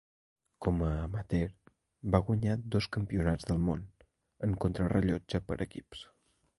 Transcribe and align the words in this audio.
Com 0.65 0.79
a 0.87 0.87
amateur 1.01 1.51
va 2.17 2.23
guanyar 2.31 2.57
dos 2.77 2.89
Campionats 2.97 3.49
del 3.53 3.63
Món 3.69 3.87
en 4.49 4.61
contrarellotge 4.67 5.47
per 5.51 5.65
equips. 5.73 6.07